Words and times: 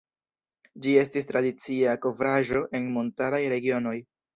Ĝi 0.85 0.93
estis 1.01 1.29
tradicia 1.33 1.95
kovraĵo 2.09 2.67
en 2.81 2.93
montaraj 3.01 3.47
regionoj. 3.59 3.99